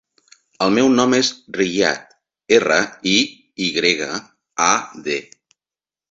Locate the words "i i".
3.11-3.67